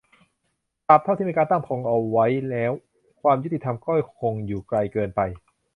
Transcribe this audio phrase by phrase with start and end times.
[0.87, 2.71] ตราบเท่าที่มีการตั้งธงเอาไว้แล้ว
[3.21, 5.21] ความยุติธรรมก็คงอยู่ไกลเกินไป